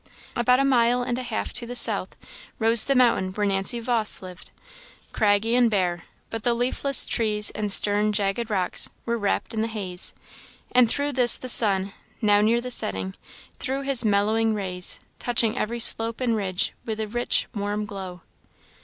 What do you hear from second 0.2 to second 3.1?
About a mile and a half to the south, rose the